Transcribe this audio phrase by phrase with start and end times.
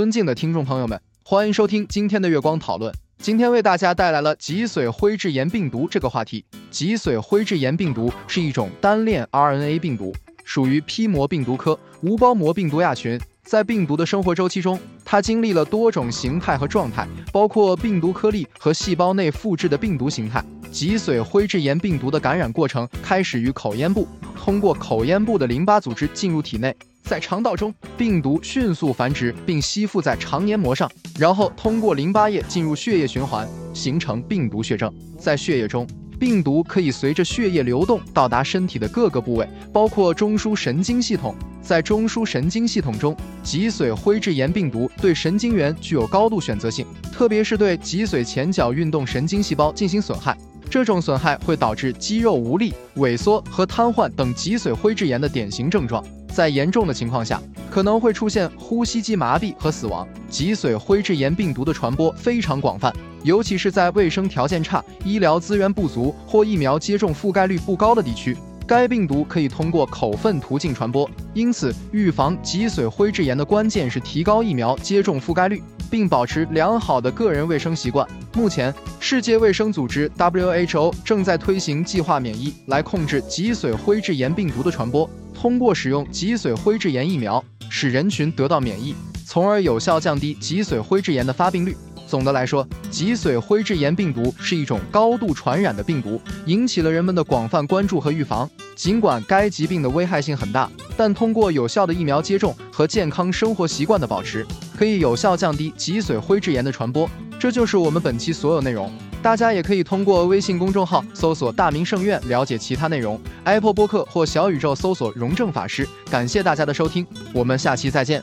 [0.00, 2.90] 尊敬的听众朋友们，欢迎收听今天的月光讨论。
[3.18, 6.42] 今天为大家带来了脊髓灰质炎病毒这个话题。
[6.70, 13.20] 脊髓灰质炎病毒是一种单链 RNA 病毒，属于披膜病毒科无包膜病毒亚群。
[13.42, 20.42] 在病毒的生活周期中，它经历了多种形态和状态，包括病毒颗粒和细胞内复制的病毒形态。
[20.72, 26.74] 脊髓灰质炎病毒的感染过程开始于口咽部，通过口咽部的淋巴组织进入体内。
[27.02, 34.92] 在肠道中，病毒迅速繁殖并吸附在肠黏膜上，然后通过淋巴液进入血液循环，形成病毒血症。
[35.18, 35.86] 在血液中，
[36.18, 41.34] 病毒可以随着血液流动到达身体的各个部位，包括中枢神经系统。
[41.60, 50.36] 在中枢神经系统中，脊髓灰质炎病毒对神经元具有高度选择性，特别是对脊髓前角运动神经细胞进行损害。
[50.70, 56.04] 这种损害会导致肌肉无力、萎缩和瘫痪等脊髓灰质炎的典型症状。
[56.32, 60.06] 在严重的情况下，可能会出现呼吸机麻痹和死亡。
[60.28, 62.92] 脊髓灰质炎病毒的传播非常广泛，
[63.24, 68.36] 尤其是在卫生条件差、医疗资源不足或疫苗接种覆盖率不高的地区。
[68.66, 78.06] 该病毒可以通过口粪途径传播，因此预防脊髓灰质炎的关键是提高疫苗接种覆盖率，并保持良好的个人卫生习惯。
[78.32, 85.10] 目前，世界卫生组织 WHO 正在推行计划免疫来控制脊髓灰质炎病毒的传播。
[85.40, 91.74] 通过使用脊髓灰质炎疫苗，使人群得到免疫，从而有效降低脊髓灰质炎的发病率。
[92.06, 98.50] 总的来说，脊髓灰质炎病毒是一种高度传染的病毒，引起了人们的广泛关注和预防。
[98.76, 107.08] 尽管该疾病的危害性很大，但通过有效的疫苗接种和健康生活习惯的保持，可以有效降低脊髓灰质炎的传播。
[107.38, 108.92] 这就是我们本期所有内容。
[109.22, 115.88] 大家也可以通过微信公众号搜索“大明圣院”了解其他内容，Apple 播客或小宇宙搜索“荣正法师”。
[116.12, 118.22] 感谢大家的收听，我们下期再见。